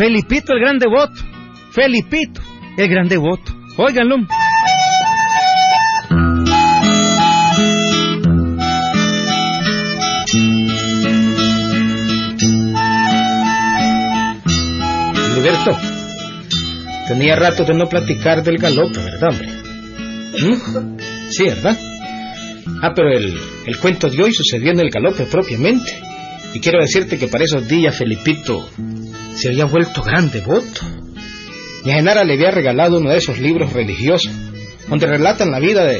Felipito 0.00 0.54
el 0.54 0.60
gran 0.60 0.78
devoto. 0.78 1.22
Felipito 1.72 2.40
el 2.78 2.88
gran 2.88 3.06
devoto. 3.06 3.52
Óiganlo. 3.76 4.16
Liberto, 15.34 15.76
tenía 17.06 17.36
rato 17.36 17.64
de 17.64 17.74
no 17.74 17.86
platicar 17.86 18.42
del 18.42 18.56
galope, 18.56 19.00
¿verdad, 19.00 19.28
hombre? 19.28 19.48
¿Mm? 20.40 20.96
Sí, 21.28 21.44
¿verdad? 21.44 21.76
Ah, 22.80 22.94
pero 22.96 23.10
el, 23.10 23.38
el 23.66 23.76
cuento 23.76 24.08
de 24.08 24.22
hoy 24.22 24.32
sucedió 24.32 24.72
en 24.72 24.80
el 24.80 24.88
galope 24.88 25.26
propiamente. 25.26 25.92
Y 26.54 26.60
quiero 26.60 26.80
decirte 26.80 27.18
que 27.18 27.28
para 27.28 27.44
esos 27.44 27.68
días 27.68 27.94
Felipito 27.94 28.66
se 29.34 29.48
había 29.48 29.64
vuelto 29.64 30.02
gran 30.02 30.30
devoto. 30.30 30.80
Mi 31.84 31.92
Genara 31.92 32.24
le 32.24 32.34
había 32.34 32.50
regalado 32.50 32.98
uno 32.98 33.10
de 33.10 33.18
esos 33.18 33.38
libros 33.38 33.72
religiosos 33.72 34.32
donde 34.88 35.06
relatan 35.06 35.50
la 35.50 35.60
vida 35.60 35.92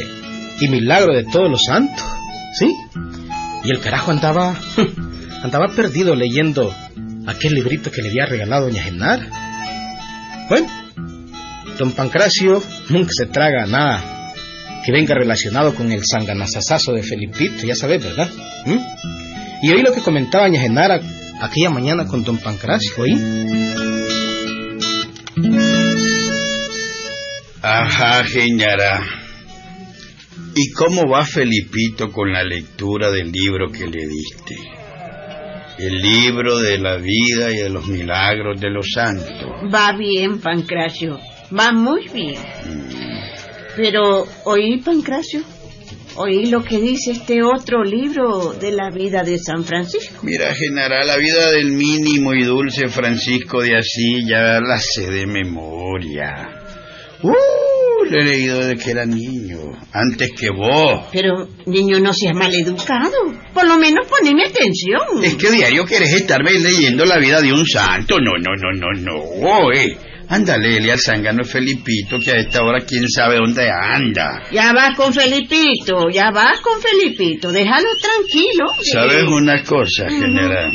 y 0.60 0.68
milagro 0.68 1.14
de 1.14 1.24
todos 1.24 1.50
los 1.50 1.62
santos. 1.62 2.04
¿Sí? 2.58 2.74
Y 3.64 3.70
el 3.70 3.80
carajo 3.80 4.10
andaba 4.10 4.58
andaba 5.42 5.68
perdido 5.74 6.14
leyendo 6.14 6.74
aquel 7.26 7.54
librito 7.54 7.90
que 7.90 8.02
le 8.02 8.08
había 8.08 8.26
regalado 8.26 8.66
doña 8.66 8.82
Genara. 8.82 9.26
Bueno, 10.48 10.66
don 11.78 11.92
Pancracio 11.92 12.62
nunca 12.88 13.10
se 13.12 13.26
traga 13.26 13.66
nada 13.66 14.32
que 14.84 14.92
venga 14.92 15.14
relacionado 15.14 15.74
con 15.74 15.92
el 15.92 16.02
sanganazazazo 16.04 16.92
de 16.92 17.02
Felipito, 17.02 17.66
ya 17.66 17.74
sabes, 17.74 18.02
¿verdad? 18.02 18.28
¿Mm? 18.66 18.78
Y 19.62 19.72
oí 19.72 19.82
lo 19.82 19.92
que 19.92 20.00
comentaba 20.00 20.46
doña 20.46 20.60
Genara 20.60 21.00
aquella 21.40 21.70
mañana 21.70 22.06
con 22.06 22.22
don 22.22 22.38
Pancracio, 22.38 22.92
¿oí? 22.98 23.12
Ajá, 27.62 28.24
Genara. 28.24 29.02
¿Y 30.54 30.72
cómo 30.72 31.08
va 31.08 31.24
Felipito 31.24 32.10
con 32.10 32.32
la 32.32 32.42
lectura 32.42 33.10
del 33.10 33.30
libro 33.30 33.70
que 33.70 33.86
le 33.86 34.06
diste? 34.06 34.56
El 35.78 36.02
libro 36.02 36.58
de 36.58 36.78
la 36.78 36.96
vida 36.96 37.50
y 37.50 37.56
de 37.58 37.70
los 37.70 37.86
milagros 37.86 38.60
de 38.60 38.70
los 38.70 38.86
santos. 38.92 39.46
Va 39.72 39.92
bien, 39.96 40.40
Pancracio. 40.40 41.18
Va 41.56 41.72
muy 41.72 42.08
bien. 42.08 42.36
Pero, 43.76 44.26
¿oí, 44.44 44.78
Pancracio? 44.78 45.42
¿Oí 46.16 46.46
lo 46.46 46.62
que 46.62 46.80
dice 46.80 47.12
este 47.12 47.42
otro 47.42 47.84
libro 47.84 48.52
de 48.52 48.72
la 48.72 48.90
vida 48.90 49.22
de 49.22 49.38
San 49.38 49.64
Francisco? 49.64 50.20
Mira, 50.22 50.54
Genara, 50.54 51.04
la 51.04 51.16
vida 51.16 51.50
del 51.52 51.72
mínimo 51.72 52.34
y 52.34 52.42
dulce 52.42 52.88
Francisco 52.88 53.62
de 53.62 53.76
Asís 53.76 54.24
ya 54.28 54.60
la 54.60 54.78
sé 54.78 55.10
de 55.10 55.26
memoria. 55.26 56.48
Uh, 57.22 58.04
lo 58.04 58.20
he 58.20 58.24
leído 58.24 58.58
desde 58.58 58.82
que 58.82 58.90
era 58.90 59.06
niño, 59.06 59.58
antes 59.92 60.30
que 60.32 60.48
vos. 60.50 61.06
Pero, 61.12 61.48
niño, 61.66 62.00
no 62.00 62.12
seas 62.12 62.34
maleducado. 62.34 63.12
Por 63.54 63.68
lo 63.68 63.78
menos 63.78 64.06
poneme 64.08 64.42
atención. 64.44 65.22
Es 65.22 65.36
que 65.36 65.50
diario 65.50 65.84
quieres 65.84 66.12
estarme 66.12 66.52
leyendo 66.52 67.04
la 67.04 67.18
vida 67.18 67.40
de 67.40 67.52
un 67.52 67.66
santo. 67.66 68.18
No, 68.18 68.32
no, 68.38 68.54
no, 68.56 68.72
no, 68.72 69.00
no. 69.00 69.72
Eh. 69.72 69.96
Ándale, 70.32 70.76
Elia 70.76 70.96
Zángano 70.96 71.42
Felipito, 71.42 72.20
que 72.20 72.30
a 72.30 72.36
esta 72.36 72.62
hora 72.62 72.84
quién 72.86 73.08
sabe 73.08 73.38
dónde 73.38 73.68
anda. 73.68 74.44
Ya 74.52 74.72
vas 74.72 74.96
con 74.96 75.12
Felipito, 75.12 76.08
ya 76.08 76.30
vas 76.30 76.60
con 76.60 76.80
Felipito. 76.80 77.50
Déjalo 77.50 77.88
tranquilo. 78.00 78.66
¿Sabes 78.92 79.24
una 79.24 79.64
cosa, 79.64 80.08
general? 80.08 80.70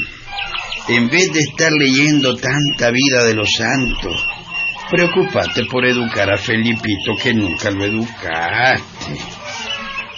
En 0.90 1.08
vez 1.08 1.32
de 1.32 1.40
estar 1.40 1.72
leyendo 1.72 2.36
tanta 2.36 2.92
vida 2.92 3.24
de 3.24 3.34
los 3.34 3.50
santos, 3.58 4.26
preocúpate 4.92 5.64
por 5.72 5.86
educar 5.86 6.30
a 6.30 6.38
Felipito 6.38 7.14
que 7.24 7.34
nunca 7.34 7.72
lo 7.72 7.86
educaste. 7.86 9.18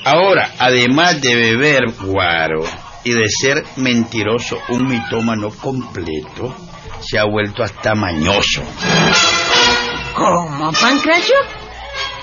Ahora, 0.03 0.49
además 0.57 1.21
de 1.21 1.35
beber 1.35 1.83
guaro 2.01 2.63
y 3.03 3.11
de 3.11 3.29
ser 3.29 3.63
mentiroso, 3.75 4.57
un 4.69 4.87
mitómano 4.87 5.51
completo, 5.51 6.55
se 6.99 7.17
ha 7.19 7.25
vuelto 7.25 7.63
hasta 7.63 7.95
mañoso. 7.95 8.63
¿Cómo, 10.15 10.71
Pancracio? 10.71 11.35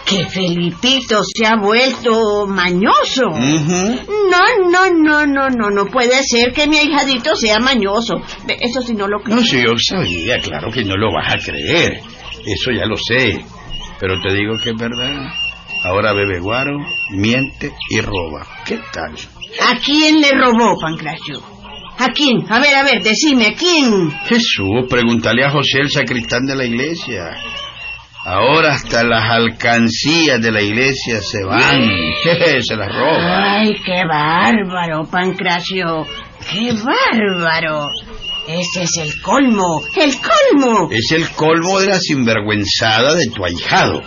¿Que 0.05 0.27
Felipito 0.27 1.21
se 1.25 1.47
ha 1.47 1.57
vuelto 1.57 2.47
mañoso? 2.47 3.31
No, 3.31 4.69
no, 4.71 4.91
no, 4.91 5.27
no, 5.27 5.49
no, 5.49 5.71
no 5.71 5.87
puede 5.87 6.23
ser 6.23 6.53
que 6.53 6.67
mi 6.67 6.77
ahijadito 6.77 7.35
sea 7.37 7.59
mañoso. 7.59 8.17
Eso 8.47 8.83
sí 8.83 8.95
no 8.95 9.09
lo 9.09 9.21
creo. 9.21 9.37
No, 9.37 9.43
si 9.43 9.62
yo 9.62 9.73
sabía, 9.79 10.39
claro 10.39 10.71
que 10.71 10.85
no 10.85 10.97
lo 10.97 11.12
vas 11.12 11.33
a 11.33 11.39
creer. 11.39 12.01
Eso 12.45 12.71
ya 12.73 12.85
lo 12.85 12.97
sé. 12.97 13.45
Pero 13.99 14.21
te 14.21 14.35
digo 14.35 14.59
que 14.62 14.71
es 14.71 14.77
verdad. 14.77 15.27
Ahora 15.85 16.12
bebe 16.12 16.41
guaro, 16.41 16.77
miente 17.11 17.73
y 17.91 18.01
roba. 18.01 18.47
¿Qué 18.67 18.81
tal? 18.93 19.15
¿A 19.61 19.79
quién 19.79 20.21
le 20.21 20.33
robó, 20.33 20.79
Pancracio? 20.81 21.54
¿A 21.99 22.09
quién? 22.09 22.44
A 22.49 22.59
ver, 22.59 22.75
a 22.75 22.82
ver, 22.82 23.03
decime, 23.03 23.47
¿a 23.49 23.55
quién? 23.55 24.10
Jesús, 24.27 24.87
pregúntale 24.88 25.44
a 25.44 25.50
José 25.50 25.81
el 25.81 25.91
sacristán 25.91 26.44
de 26.44 26.56
la 26.56 26.65
iglesia. 26.65 27.37
Ahora 28.27 28.72
hasta 28.72 29.05
las 29.05 29.28
alcancías 29.31 30.41
de 30.41 30.50
la 30.50 30.62
iglesia 30.62 31.21
se 31.21 31.44
van. 31.44 31.91
se 32.62 32.77
las 32.77 32.88
roba. 32.94 33.60
Ay, 33.60 33.75
qué 33.84 34.03
bárbaro, 34.09 35.05
Pancracio. 35.10 36.06
Qué 36.50 36.72
bárbaro. 36.72 37.88
Ese 38.47 38.82
es 38.82 38.97
el 38.99 39.22
colmo, 39.22 39.82
el 39.97 40.12
colmo. 40.16 40.88
Es 40.91 41.12
el 41.12 41.28
colmo 41.31 41.81
de 41.81 41.87
la 41.88 41.99
sinvergüenzada 41.99 43.15
de 43.15 43.26
tu 43.28 43.44
ahijado. 43.44 44.03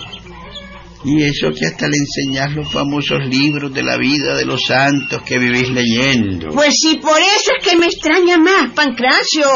Y 1.04 1.24
eso 1.24 1.52
que 1.52 1.68
hasta 1.68 1.88
le 1.88 1.98
enseñas 1.98 2.56
los 2.56 2.72
famosos 2.72 3.20
libros 3.26 3.74
de 3.74 3.84
la 3.84 3.98
vida 3.98 4.36
de 4.36 4.46
los 4.46 4.62
santos 4.66 5.22
que 5.24 5.38
vivís 5.38 5.70
leyendo. 5.70 6.50
Pues 6.50 6.74
sí, 6.82 6.98
por 6.98 7.20
eso 7.20 7.52
es 7.58 7.68
que 7.68 7.78
me 7.78 7.86
extraña 7.86 8.38
más, 8.38 8.74
Pancracio. 8.74 9.48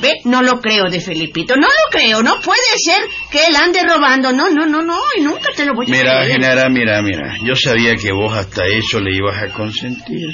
Ve, 0.00 0.14
no 0.24 0.42
lo 0.42 0.60
creo 0.60 0.84
de 0.90 1.00
Felipito, 1.00 1.54
no 1.56 1.66
lo 1.66 1.90
creo, 1.90 2.22
no 2.22 2.40
puede 2.42 2.78
ser 2.78 3.02
que 3.30 3.46
él 3.46 3.56
ande 3.56 3.80
robando. 3.82 4.32
No, 4.32 4.50
no, 4.50 4.66
no, 4.66 4.82
no, 4.82 4.98
y 5.16 5.20
nunca 5.20 5.50
te 5.54 5.64
lo 5.64 5.74
voy 5.74 5.86
a 5.86 5.90
Mira. 5.90 6.24
Genara, 6.24 6.68
mira, 6.68 7.02
mira. 7.02 7.36
Yo 7.44 7.54
sabía 7.54 7.94
que 7.96 8.12
vos 8.12 8.36
hasta 8.36 8.64
eso 8.66 8.98
le 9.00 9.16
ibas 9.16 9.42
a 9.42 9.52
consentir. 9.52 10.28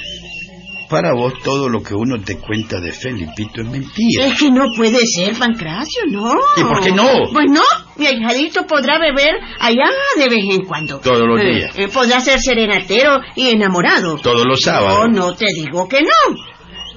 Para 0.92 1.14
vos 1.14 1.32
todo 1.42 1.68
lo 1.68 1.82
que 1.82 1.94
uno 1.94 2.20
te 2.22 2.38
cuenta 2.38 2.78
de 2.80 2.92
Felipito 2.92 3.62
es 3.62 3.68
mentira. 3.68 4.26
Es 4.26 4.38
que 4.38 4.50
no 4.50 4.64
puede 4.76 5.04
ser, 5.06 5.34
Pancracio, 5.38 6.02
no. 6.10 6.34
¿Y 6.56 6.62
por 6.62 6.80
qué 6.82 6.92
no? 6.92 7.08
Pues 7.32 7.46
no, 7.50 7.62
mi 7.96 8.06
ahijadito 8.06 8.66
podrá 8.66 8.98
beber 8.98 9.34
allá 9.58 9.90
de 10.16 10.28
vez 10.28 10.44
en 10.50 10.64
cuando. 10.66 11.00
Todos 11.00 11.26
los 11.26 11.40
Eh, 11.40 11.44
días. 11.54 11.72
eh, 11.78 11.88
podrá 11.88 12.20
ser 12.20 12.38
serenatero 12.40 13.20
y 13.34 13.48
enamorado. 13.48 14.16
Todos 14.18 14.44
los 14.46 14.60
No, 14.64 14.72
sábados. 14.72 15.08
no 15.10 15.34
te 15.34 15.46
digo 15.54 15.88
que 15.88 16.02
no. 16.02 16.36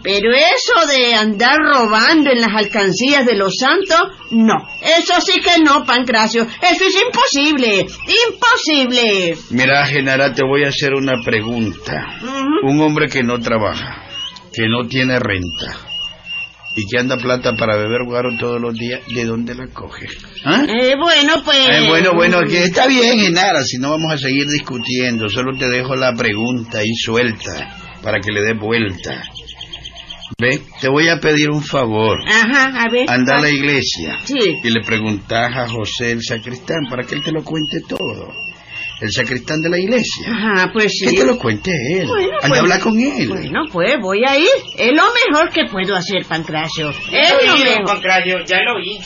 Pero 0.05 0.31
eso 0.35 0.88
de 0.88 1.16
andar 1.16 1.57
robando 1.57 2.29
en 2.29 2.39
las 2.39 2.53
alcancías 2.55 3.25
de 3.25 3.35
los 3.35 3.55
santos, 3.59 3.99
no. 4.29 4.53
Eso 4.79 5.19
sí 5.19 5.41
que 5.41 5.63
no, 5.63 5.83
Pancracio. 5.83 6.43
Eso 6.43 6.85
es 6.85 6.95
imposible. 7.01 7.88
Imposible. 8.29 9.35
Mira, 9.49 9.84
Genara, 9.87 10.31
te 10.31 10.43
voy 10.46 10.63
a 10.63 10.67
hacer 10.67 10.93
una 10.93 11.23
pregunta. 11.23 12.19
Un 12.61 12.79
hombre 12.81 13.09
que 13.09 13.23
no 13.23 13.40
trabaja, 13.40 14.05
que 14.53 14.67
no 14.67 14.87
tiene 14.87 15.17
renta 15.17 15.75
y 16.75 16.85
que 16.85 16.99
anda 16.99 17.17
plata 17.17 17.55
para 17.55 17.75
beber 17.75 18.03
guaro 18.05 18.37
todos 18.37 18.61
los 18.61 18.75
días, 18.75 19.01
¿de 19.08 19.25
dónde 19.25 19.55
la 19.55 19.67
coge? 19.73 20.05
¿Ah? 20.43 20.66
Eh, 20.67 20.93
bueno, 21.01 21.41
pues... 21.43 21.67
Eh, 21.67 21.87
bueno, 21.87 22.13
bueno, 22.13 22.41
que 22.41 22.66
está 22.66 22.85
bien, 22.85 23.17
Genara, 23.17 23.63
si 23.63 23.78
no 23.79 23.90
vamos 23.90 24.13
a 24.13 24.17
seguir 24.17 24.46
discutiendo, 24.46 25.29
solo 25.29 25.58
te 25.58 25.67
dejo 25.67 25.96
la 25.96 26.13
pregunta 26.13 26.79
ahí 26.79 26.93
suelta 26.96 27.75
para 28.03 28.19
que 28.19 28.31
le 28.31 28.41
des 28.41 28.59
vuelta. 28.59 29.23
Ve, 30.39 30.59
te 30.81 30.89
voy 30.89 31.07
a 31.07 31.19
pedir 31.19 31.49
un 31.51 31.63
favor. 31.63 32.19
Ajá, 32.27 32.83
a 32.83 32.89
ver. 32.89 33.09
Anda 33.09 33.37
a 33.37 33.41
la 33.41 33.49
iglesia 33.49 34.17
Sí. 34.23 34.37
y 34.63 34.69
le 34.69 34.81
preguntas 34.81 35.55
a 35.55 35.67
José 35.69 36.11
el 36.11 36.23
sacristán 36.23 36.87
para 36.89 37.03
que 37.03 37.16
él 37.16 37.23
te 37.23 37.31
lo 37.31 37.43
cuente 37.43 37.81
todo. 37.87 38.33
El 39.01 39.11
sacristán 39.11 39.61
de 39.61 39.69
la 39.69 39.77
iglesia. 39.77 40.25
Ajá, 40.27 40.72
pues 40.73 40.93
sí. 40.97 41.05
Que 41.05 41.17
te 41.17 41.25
lo 41.25 41.37
cuente 41.37 41.69
él. 41.91 42.07
Bueno, 42.07 42.29
Anda 42.41 42.47
pues- 42.47 42.53
a 42.53 42.59
hablar 42.63 42.79
con 42.79 42.99
él. 42.99 43.27
Bueno, 43.29 43.59
pues 43.72 43.99
voy 44.01 44.22
a 44.25 44.37
ir. 44.37 44.47
Es 44.77 44.91
lo 44.93 45.03
mejor 45.29 45.49
que 45.51 45.66
puedo 45.66 45.95
hacer, 45.95 46.25
Pancracio. 46.25 46.89
Es 46.89 47.31
Lo 47.45 47.53
oí, 47.53 47.63
mejor. 47.63 47.85
Pancracio, 47.85 48.37
ya 48.45 48.57
lo 48.63 48.77
vi. 48.79 48.97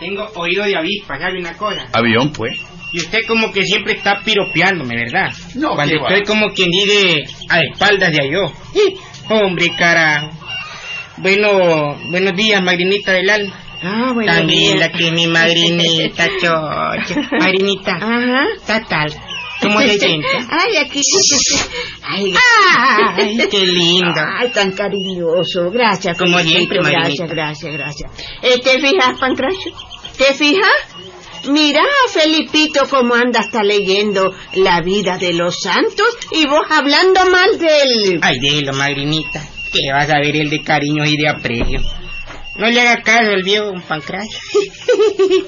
Tengo 0.00 0.26
oído 0.34 0.64
de 0.64 0.76
avispa, 0.76 1.18
¿sabe 1.18 1.38
una 1.38 1.56
cosa? 1.56 1.86
Avión, 1.92 2.32
pues. 2.32 2.58
Y 2.92 2.98
usted 3.00 3.20
como 3.28 3.52
que 3.52 3.62
siempre 3.64 3.94
está 3.94 4.20
piropeándome, 4.24 4.96
¿verdad? 4.96 5.32
No, 5.56 5.74
Cuando 5.74 6.00
va. 6.00 6.08
estoy 6.08 6.24
como 6.24 6.52
quien 6.52 6.70
dice 6.70 7.24
a 7.48 7.60
espaldas 7.60 8.12
de 8.12 8.30
yo. 8.30 8.52
Hombre, 9.28 9.68
carajo. 9.78 10.30
Bueno, 11.18 11.96
buenos 12.10 12.34
días, 12.36 12.62
Magrinita 12.62 13.12
del 13.12 13.30
alma. 13.30 13.54
Ah, 13.82 14.12
bueno. 14.14 14.32
Linda 14.44 14.90
que 14.90 15.12
mi 15.12 15.26
madrinita, 15.26 16.28
chocho. 16.40 17.20
Madrinita, 17.38 17.92
Ajá. 17.96 18.44
tatal. 18.66 19.12
¿Cómo 19.60 19.80
se 19.80 19.98
siente? 19.98 20.26
Ay, 20.50 20.76
aquí. 20.78 21.00
Ay, 22.02 22.34
Ay, 23.16 23.38
qué 23.50 23.60
lindo. 23.60 24.20
Ay, 24.38 24.48
tan 24.50 24.72
cariñoso. 24.72 25.70
Gracias. 25.70 26.18
Como 26.18 26.38
siempre, 26.40 26.78
Gracias, 26.78 27.00
Marinita. 27.20 27.26
gracias, 27.26 27.72
gracias. 27.72 28.10
Eh, 28.42 28.58
¿Te 28.60 28.80
fijas, 28.80 29.18
Pancracio? 29.20 29.72
¿Te 30.18 30.34
fijas? 30.34 30.70
Mira, 31.48 31.82
Felipito, 32.10 32.88
cómo 32.88 33.14
anda 33.14 33.40
hasta 33.40 33.62
leyendo 33.62 34.32
la 34.54 34.80
vida 34.80 35.18
de 35.18 35.34
los 35.34 35.60
santos 35.60 36.08
y 36.32 36.46
vos 36.46 36.66
hablando 36.70 37.20
mal 37.30 37.58
de 37.58 37.82
él. 37.82 38.18
Ay, 38.22 38.38
déjelo, 38.40 38.72
madrinita. 38.72 39.42
Que 39.74 39.92
vas 39.92 40.08
a 40.08 40.20
ver 40.20 40.36
el 40.36 40.50
de 40.50 40.62
cariño 40.62 41.04
y 41.04 41.16
de 41.16 41.28
aprecio. 41.28 41.80
No 42.56 42.70
le 42.70 42.80
haga 42.80 43.02
caso 43.02 43.32
al 43.32 43.42
viejo 43.42 43.64
don 43.66 43.82
Pancracio. 43.82 44.38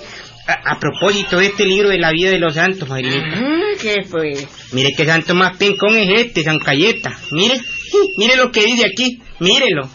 a, 0.48 0.72
a 0.72 0.80
propósito 0.80 1.38
de 1.38 1.46
este 1.46 1.64
libro 1.64 1.88
de 1.88 1.98
la 1.98 2.10
vida 2.10 2.30
de 2.30 2.40
los 2.40 2.54
santos, 2.54 2.88
madrinita. 2.88 3.24
Ah, 3.36 3.76
¿Qué 3.80 4.02
fue? 4.02 4.32
Mire 4.72 4.90
qué 4.96 5.06
santo 5.06 5.36
más 5.36 5.56
pencón 5.56 5.96
es 5.96 6.20
este, 6.20 6.42
San 6.42 6.58
Cayeta. 6.58 7.16
Mire, 7.30 7.60
mire 8.16 8.34
lo 8.36 8.50
que 8.50 8.64
dice 8.64 8.86
aquí. 8.86 9.20
Mírelo. 9.38 9.88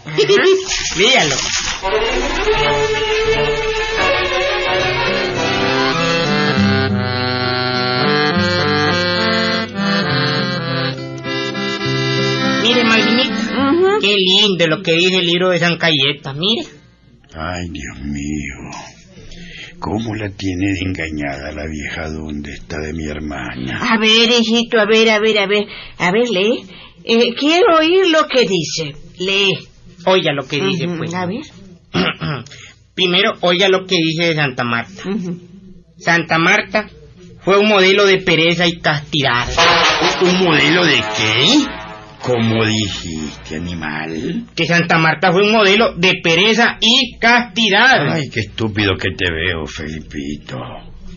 Léalo. 0.96 1.36
Mire, 12.62 12.84
Malvinita. 12.84 13.31
Qué 14.02 14.16
lindo 14.16 14.68
lo 14.68 14.82
que 14.82 14.94
dice 14.94 15.18
el 15.18 15.26
libro 15.26 15.50
de 15.50 15.60
San 15.60 15.78
Cayeta. 15.78 16.34
Mire. 16.34 16.64
Ay, 17.34 17.70
Dios 17.70 18.00
mío. 18.04 18.72
¿Cómo 19.80 20.14
la 20.14 20.30
tiene 20.30 20.74
de 20.74 20.80
engañada 20.86 21.52
la 21.52 21.66
vieja 21.66 22.08
donde 22.10 22.54
está 22.54 22.78
de 22.80 22.94
mi 22.94 23.06
hermana? 23.06 23.80
A 23.82 23.98
ver, 23.98 24.30
hijito, 24.30 24.80
a 24.80 24.86
ver, 24.86 25.10
a 25.10 25.20
ver, 25.20 25.40
a 25.40 25.48
ver. 25.48 25.66
A 25.98 26.12
ver, 26.12 26.30
lee. 26.30 26.66
Eh, 27.04 27.34
quiero 27.34 27.78
oír 27.80 28.08
lo 28.10 28.28
que 28.28 28.42
dice. 28.42 28.96
Lee. 29.18 29.58
Oiga 30.06 30.34
lo 30.34 30.48
que 30.48 30.62
dice, 30.62 30.86
pues. 30.98 31.14
A 31.16 31.26
ver. 31.26 31.42
Primero, 32.94 33.34
oiga 33.42 33.70
lo 33.70 33.86
que 33.86 33.96
dice 33.96 34.26
de 34.26 34.36
Santa 34.36 34.64
Marta. 34.64 35.04
Santa 35.98 36.38
Marta 36.38 36.88
fue 37.44 37.58
un 37.58 37.68
modelo 37.68 38.06
de 38.06 38.20
pereza 38.20 38.68
y 38.68 38.80
castidad. 38.80 39.48
¿Un 40.22 40.44
modelo 40.44 40.86
de 40.86 40.98
qué? 41.18 41.81
¿Cómo 42.22 42.64
dijiste, 42.66 43.56
animal? 43.56 44.46
Que 44.56 44.66
Santa 44.68 45.00
Marta 45.00 45.32
fue 45.32 45.44
un 45.44 45.52
modelo 45.52 45.96
de 45.96 46.14
pereza 46.24 46.78
y 46.80 47.18
castidad. 47.18 48.12
Ay, 48.12 48.30
qué 48.30 48.42
estúpido 48.42 48.96
que 48.96 49.10
te 49.18 49.32
veo, 49.32 49.66
Felipito. 49.66 50.58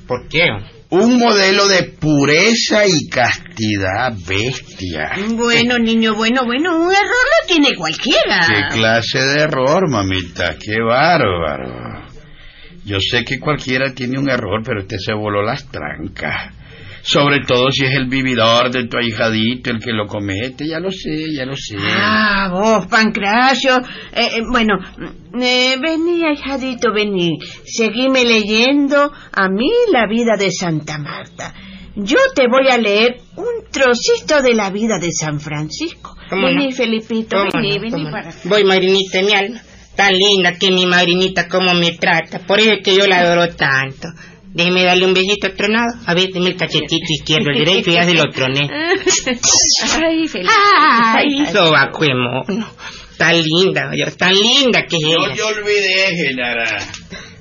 ¿Por 0.07 0.29
qué? 0.29 0.47
Un 0.91 1.19
modelo 1.19 1.69
de 1.69 1.83
pureza 1.85 2.87
y 2.87 3.09
castidad, 3.09 4.15
bestia. 4.27 5.13
Bueno, 5.35 5.79
niño, 5.79 6.15
bueno, 6.15 6.45
bueno, 6.45 6.77
un 6.77 6.91
error 6.91 6.95
lo 6.95 7.49
tiene 7.49 7.75
cualquiera. 7.77 8.47
¿Qué 8.47 8.75
clase 8.75 9.21
de 9.21 9.43
error, 9.43 9.91
mamita? 9.91 10.57
¡Qué 10.59 10.81
bárbaro! 10.81 12.05
Yo 12.85 12.99
sé 13.01 13.25
que 13.25 13.39
cualquiera 13.39 13.93
tiene 13.93 14.19
un 14.19 14.31
error, 14.31 14.63
pero 14.65 14.81
este 14.81 14.99
se 14.99 15.13
voló 15.13 15.43
las 15.43 15.67
trancas. 15.71 16.55
Sobre 17.07 17.41
todo 17.47 17.71
si 17.71 17.85
es 17.85 17.95
el 17.95 18.07
vividor 18.07 18.71
de 18.71 18.89
tu 18.89 18.97
ahijadito 18.97 19.71
el 19.71 19.79
que 19.79 19.93
lo 19.93 20.07
comete, 20.07 20.67
ya 20.67 20.81
lo 20.81 20.91
sé, 20.91 21.35
ya 21.37 21.45
lo 21.45 21.55
sé. 21.55 21.77
Ah, 21.79 22.49
vos, 22.51 22.87
Pancracio. 22.87 23.77
Eh, 24.11 24.39
eh, 24.39 24.43
bueno, 24.51 24.79
eh, 25.39 25.77
vení, 25.79 26.25
ahijadito, 26.25 26.95
vení. 26.95 27.39
Seguime 27.67 28.25
leyendo 28.25 29.13
a 29.33 29.49
mí 29.51 29.71
la 29.93 30.07
vida 30.07 30.37
de 30.39 30.51
Santa 30.51 30.97
Marta. 30.97 31.53
Yo 31.95 32.17
te 32.35 32.49
voy 32.49 32.69
a 32.71 32.79
leer 32.79 33.19
un 33.37 33.71
trocito 33.71 34.41
de 34.41 34.55
la 34.55 34.71
vida 34.71 34.99
de 34.99 35.13
San 35.13 35.41
Francisco. 35.41 36.17
¿Cómo 36.31 36.47
vení, 36.47 36.69
no? 36.69 36.73
Felipito, 36.73 37.37
¿Cómo 37.37 37.51
vení, 37.53 37.77
no? 37.77 37.83
vení 37.83 38.05
para 38.05 38.31
acá. 38.31 38.39
Voy, 38.45 38.65
madrinita, 38.65 39.21
mi 39.23 39.33
alma. 39.35 39.61
Tan 39.95 40.15
linda 40.15 40.55
que 40.59 40.73
mi 40.73 40.87
madrinita 40.87 41.49
como 41.49 41.75
me 41.75 41.93
trata. 41.93 42.39
Por 42.47 42.61
eso 42.61 42.73
es 42.73 42.83
que 42.83 42.97
yo 42.97 43.07
la 43.07 43.21
adoro 43.21 43.55
tanto. 43.55 44.09
Déjeme 44.55 44.85
darle 44.85 45.07
un 45.07 45.15
besito 45.15 45.53
tronado. 45.53 45.93
A 46.07 46.15
ver, 46.15 46.31
deme 46.33 46.51
el 46.51 46.57
cachetito 46.57 47.07
izquierdo, 47.11 47.51
el 47.51 47.65
derecho 47.65 47.91
y 47.91 47.95
ya 47.95 48.05
se 48.05 48.15
lo 48.15 48.25
troné. 48.31 48.69
Ay, 50.01 50.29
Felipito. 50.29 50.51
Ay, 51.77 52.15
mono. 52.15 52.67
Tan 53.19 53.37
linda, 53.43 53.91
tan 54.17 54.33
linda 54.33 54.87
que 54.89 54.97
es 54.97 55.03
No 55.03 55.27
ella. 55.27 55.35
te 55.35 55.43
olvides, 55.43 56.11
Genara. 56.17 56.79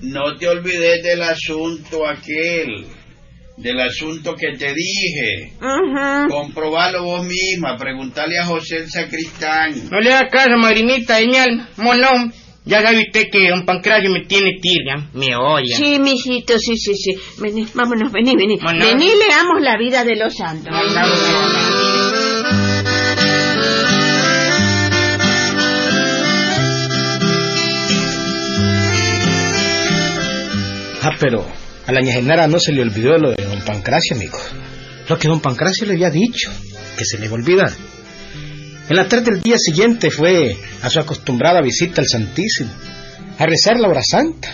No 0.02 0.36
te 0.38 0.48
olvides 0.48 1.04
del 1.04 1.22
asunto 1.22 2.08
aquel. 2.08 2.86
Del 3.58 3.80
asunto 3.80 4.36
que 4.36 4.58
te 4.58 4.74
dije. 4.74 5.54
Ujú. 5.62 6.30
Comprobalo 6.30 7.04
vos 7.04 7.24
misma. 7.26 7.78
Preguntale 7.78 8.40
a 8.40 8.46
José 8.46 8.78
el 8.78 8.90
sacristán. 8.90 9.90
No 9.92 10.00
le 10.00 10.14
haga 10.14 10.28
caso, 10.30 10.58
madrinita 10.58 11.18
de 11.18 11.28
mi 11.28 11.38
alma. 11.38 11.70
Monón. 11.78 12.34
Ya 12.66 12.82
sabe 12.82 13.00
usted 13.08 13.30
que 13.30 13.50
don 13.50 13.66
Pancracio 13.66 14.10
me 14.10 14.22
tiene 14.22 14.58
tirria. 14.62 15.10
Me 15.14 15.36
odia. 15.36 15.76
Sí, 15.76 16.00
mijito, 16.00 16.58
sí, 16.60 16.78
sí, 16.78 16.96
sí. 16.96 17.14
Vení, 17.42 17.68
vámonos, 17.74 18.12
vení, 18.12 18.36
vení. 18.38 18.58
Vámonos. 18.58 18.88
Vení, 18.88 19.08
leamos 19.08 19.62
la 19.62 19.78
vida 19.78 20.06
de 20.06 20.16
los 20.16 20.34
santos. 20.34 20.74
Ah, 31.06 31.18
pero 31.20 31.46
a 31.86 31.92
la 31.92 32.00
ña 32.00 32.14
Genara 32.14 32.48
no 32.48 32.60
se 32.60 32.72
le 32.72 32.82
olvidó 32.82 33.18
lo 33.18 33.32
de 33.34 33.44
don 33.44 33.60
Pancracio, 33.60 34.16
amigo. 34.16 34.40
Lo 35.10 35.20
que 35.20 35.28
don 35.28 35.42
Pancracio 35.42 35.86
le 35.86 35.94
había 35.96 36.10
dicho, 36.10 36.50
que 36.98 37.04
se 37.04 37.18
le 37.18 37.26
iba 37.26 37.34
a 37.36 37.40
olvidar. 37.40 37.74
En 38.94 38.98
la 38.98 39.08
tarde 39.08 39.32
del 39.32 39.42
día 39.42 39.58
siguiente 39.58 40.12
fue 40.12 40.56
a 40.84 40.88
su 40.92 41.00
acostumbrada 41.00 41.64
visita 41.64 42.00
al 42.00 42.08
Santísimo, 42.08 42.70
a 43.40 43.46
rezar 43.48 43.80
la 43.80 43.88
hora 43.88 44.04
santa. 44.04 44.54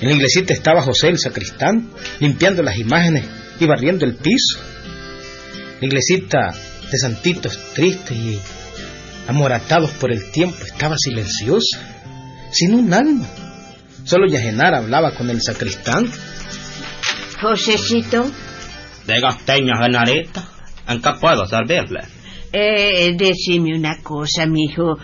En 0.00 0.08
la 0.08 0.14
iglesita 0.16 0.52
estaba 0.52 0.82
José 0.82 1.10
el 1.10 1.18
sacristán, 1.20 1.90
limpiando 2.18 2.64
las 2.64 2.76
imágenes 2.76 3.24
y 3.60 3.66
barriendo 3.66 4.04
el 4.04 4.16
piso. 4.16 4.58
La 5.80 5.86
iglesita 5.86 6.56
de 6.90 6.98
santitos 6.98 7.56
tristes 7.72 8.16
y 8.16 8.40
amoratados 9.28 9.92
por 9.92 10.10
el 10.10 10.32
tiempo 10.32 10.64
estaba 10.64 10.96
silenciosa, 10.98 11.78
sin 12.50 12.74
un 12.74 12.92
alma. 12.92 13.28
Solo 14.02 14.26
Yagenara 14.26 14.78
hablaba 14.78 15.12
con 15.12 15.30
el 15.30 15.40
sacristán. 15.40 16.10
Josecito, 17.40 18.28
De 19.06 19.20
gasteña 19.20 19.80
Genarita. 19.80 20.48
¿En 20.88 21.00
qué 21.00 21.10
puedo 21.20 21.46
servirle? 21.46 22.19
Eh, 22.52 23.14
decime 23.16 23.76
una 23.76 24.02
cosa, 24.02 24.46
mijo. 24.46 24.98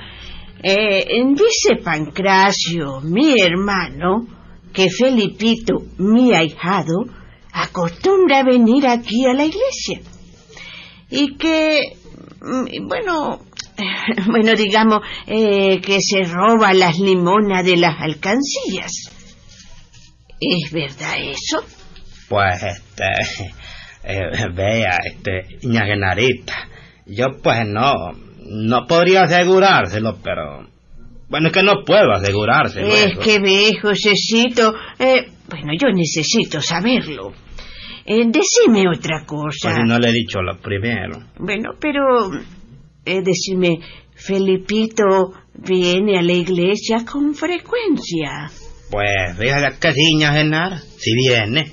Eh, 0.63 1.07
dice 1.35 1.83
Pancracio, 1.83 3.01
mi 3.03 3.41
hermano, 3.41 4.27
que 4.73 4.89
Felipito, 4.91 5.83
mi 5.99 6.35
ahijado, 6.35 7.05
acostumbra 7.53 8.41
a 8.41 8.45
venir 8.45 8.87
aquí 8.87 9.27
a 9.27 9.33
la 9.33 9.45
iglesia. 9.45 10.01
Y 11.11 11.37
que, 11.37 11.81
mm, 12.41 12.89
bueno, 12.89 13.41
bueno, 14.27 14.53
digamos, 14.55 15.01
eh, 15.27 15.81
que 15.81 15.99
se 16.01 16.25
roba 16.25 16.73
las 16.73 16.99
limonas 16.99 17.65
de 17.65 17.77
las 17.77 18.01
alcancías. 18.01 18.93
¿Es 20.41 20.71
verdad 20.73 21.15
eso? 21.19 21.65
Pues, 22.29 22.63
este, 22.63 23.05
eh, 24.05 24.49
vea, 24.55 24.99
este, 25.05 25.67
ña 25.67 25.87
Genarita, 25.87 26.69
yo 27.07 27.27
pues 27.43 27.67
no, 27.67 27.93
no 28.49 28.87
podría 28.87 29.23
asegurárselo, 29.23 30.19
pero, 30.23 30.67
bueno, 31.29 31.49
es 31.49 31.53
que 31.53 31.63
no 31.63 31.85
puedo 31.85 32.13
asegurárselo. 32.13 32.89
Es 32.89 33.13
eso. 33.13 33.21
que 33.21 33.39
ve, 33.39 33.73
Josecito, 33.81 34.75
eh, 34.99 35.29
bueno, 35.49 35.73
yo 35.81 35.89
necesito 35.93 36.61
saberlo. 36.61 37.33
Eh, 38.05 38.25
decime 38.27 38.85
otra 38.89 39.25
cosa. 39.27 39.71
Pues 39.73 39.85
no 39.85 39.99
le 39.99 40.11
he 40.11 40.13
dicho 40.13 40.41
lo 40.41 40.59
primero. 40.61 41.19
Bueno, 41.39 41.71
pero, 41.81 42.31
eh, 43.05 43.23
decime, 43.23 43.81
Felipito 44.15 45.33
viene 45.55 46.19
a 46.19 46.23
la 46.23 46.33
iglesia 46.33 47.05
con 47.11 47.35
frecuencia. 47.35 48.51
Pues, 48.91 49.37
fíjate 49.39 49.79
que 49.81 49.93
sí, 49.93 50.15
ña 50.17 50.33
Genara, 50.33 50.79
si 50.79 51.13
viene, 51.15 51.73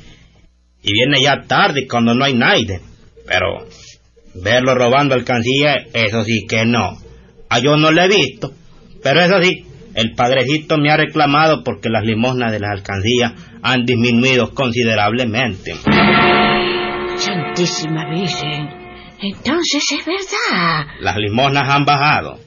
y 0.81 0.91
viene 0.91 1.21
ya 1.21 1.41
tarde 1.47 1.87
cuando 1.87 2.15
no 2.15 2.25
hay 2.25 2.33
nadie, 2.33 2.79
pero 3.27 3.67
verlo 4.35 4.75
robando 4.75 5.15
alcancía, 5.15 5.75
eso 5.93 6.23
sí 6.23 6.45
que 6.47 6.65
no. 6.65 6.97
A 7.49 7.59
yo 7.59 7.77
no 7.77 7.91
lo 7.91 8.01
he 8.01 8.07
visto, 8.07 8.51
pero 9.03 9.21
eso 9.21 9.41
sí, 9.41 9.65
el 9.95 10.13
padrecito 10.15 10.77
me 10.77 10.91
ha 10.91 10.97
reclamado 10.97 11.63
porque 11.63 11.89
las 11.89 12.03
limosnas 12.03 12.51
de 12.51 12.59
las 12.59 12.71
alcancías 12.71 13.33
han 13.61 13.85
disminuido 13.85 14.53
considerablemente. 14.53 15.75
Santísima 17.15 18.09
Virgen, 18.09 18.69
entonces 19.21 19.83
es 19.91 20.05
verdad. 20.05 20.87
Las 20.99 21.17
limosnas 21.17 21.69
han 21.69 21.85
bajado. 21.85 22.39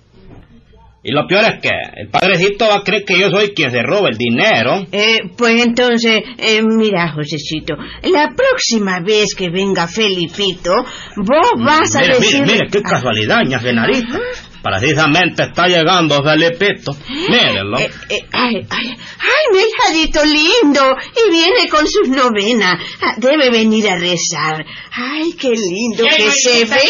Y 1.08 1.12
lo 1.12 1.24
peor 1.28 1.44
es 1.44 1.60
que 1.62 1.70
el 1.70 2.08
padrecito 2.08 2.66
va 2.66 2.78
a 2.78 2.82
creer 2.82 3.04
que 3.04 3.16
yo 3.16 3.30
soy 3.30 3.54
quien 3.54 3.70
se 3.70 3.80
roba 3.80 4.08
el 4.08 4.18
dinero. 4.18 4.88
Eh, 4.90 5.18
pues 5.38 5.64
entonces, 5.64 6.20
eh, 6.36 6.60
mira, 6.64 7.12
Josecito, 7.12 7.76
la 8.02 8.34
próxima 8.34 8.98
vez 8.98 9.36
que 9.36 9.48
venga 9.48 9.86
Felipito, 9.86 10.72
vos 11.14 11.64
vas 11.64 11.94
a 11.94 12.00
decir... 12.00 12.40
mire, 12.42 12.54
mire, 12.54 12.68
qué 12.72 12.82
casualidad, 12.82 13.38
ña 13.46 13.60
Genarita. 13.60 14.18
Precisamente 14.60 15.44
está 15.44 15.68
llegando 15.68 16.20
Felipito. 16.24 16.96
Mírenlo. 17.08 17.78
Eh, 17.78 17.88
eh, 18.08 18.18
ay, 18.32 18.66
ay, 18.68 18.88
ay, 18.88 19.52
mi 19.52 19.60
hijadito 19.60 20.24
lindo. 20.24 20.96
Y 21.14 21.30
viene 21.30 21.68
con 21.70 21.86
sus 21.86 22.08
novenas. 22.08 22.82
Ah, 23.00 23.14
debe 23.16 23.48
venir 23.50 23.88
a 23.90 23.96
rezar. 23.96 24.66
Ay, 24.90 25.34
qué 25.40 25.50
lindo 25.50 26.02
que 26.02 26.30
se 26.32 26.64
ve. 26.64 26.80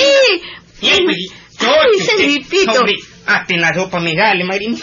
ay, 1.61 2.00
Felipito. 2.16 2.82
Hasta 3.26 3.54
en 3.54 3.61
la 3.61 3.75
sopa 3.75 4.00
me 4.00 4.14
sale, 4.14 4.45
Marín. 4.45 4.78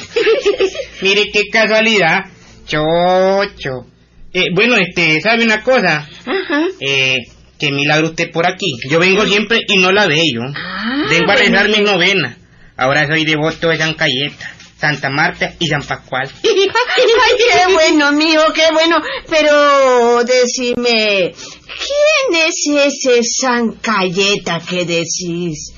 Mire 1.02 1.32
qué 1.32 1.44
casualidad. 1.52 2.26
Chocho. 2.66 3.88
Eh, 4.34 4.46
bueno, 4.54 4.76
este, 4.76 5.22
¿sabe 5.22 5.44
una 5.44 5.62
cosa? 5.62 6.08
Ajá. 6.26 6.68
Eh, 6.80 7.18
qué 7.60 7.72
milagro 7.72 8.08
usted 8.08 8.32
por 8.32 8.46
aquí. 8.48 8.72
Yo 8.90 9.00
vengo 9.00 9.26
siempre 9.26 9.60
y 9.68 9.78
no 9.78 9.92
la 9.92 10.08
veo. 10.08 10.42
Ah, 10.56 11.06
vengo 11.10 11.32
a 11.32 11.36
rezar 11.36 11.68
bueno. 11.68 11.78
mis 11.78 11.92
novenas. 11.92 12.38
Ahora 12.76 13.08
soy 13.08 13.24
devoto 13.24 13.70
de 13.70 13.78
San 13.78 13.94
Cayeta, 13.94 14.52
Santa 14.78 15.10
Marta 15.10 15.54
y 15.60 15.68
San 15.68 15.84
Pascual. 15.84 16.30
Ay, 16.44 17.38
qué 17.38 17.74
bueno, 17.74 18.12
mío, 18.14 18.42
qué 18.54 18.74
bueno. 18.74 19.02
Pero 19.30 20.24
decime, 20.24 21.34
¿quién 21.34 22.48
es 22.48 22.88
ese 22.88 23.22
San 23.24 23.74
Cayeta 23.74 24.60
que 24.68 24.86
decís? 24.86 25.74